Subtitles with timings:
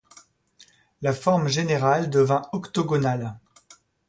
[1.03, 3.35] La forme générale devint octogonale.